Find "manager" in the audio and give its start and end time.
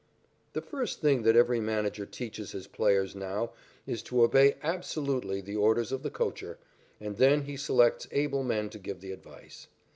1.59-2.07